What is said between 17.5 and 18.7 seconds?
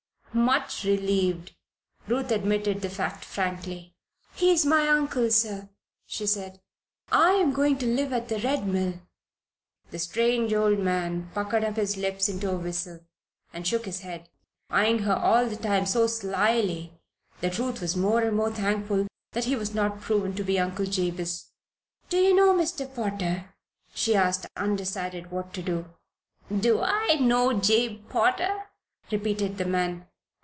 Ruth was more and more